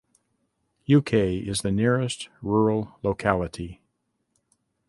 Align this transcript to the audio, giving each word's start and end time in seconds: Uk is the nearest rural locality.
Uk 0.91 1.13
is 1.13 1.59
the 1.61 1.69
nearest 1.71 2.27
rural 2.41 2.97
locality. 3.03 3.81